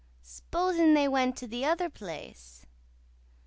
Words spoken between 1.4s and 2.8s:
the other place?"